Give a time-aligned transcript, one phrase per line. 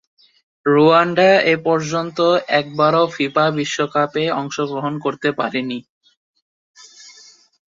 [0.65, 2.17] Rwanda এপর্যন্ত
[2.59, 5.79] একবারও FIFA বিশ্বকাপে অংশগ্রহণ করতে পারেনি।